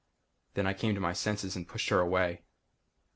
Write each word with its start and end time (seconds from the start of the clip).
Then 0.55 0.65
I 0.65 0.73
came 0.73 0.95
to 0.95 0.99
my 0.99 1.13
senses 1.13 1.55
and 1.55 1.67
pushed 1.67 1.89
her 1.89 1.99
away. 1.99 2.41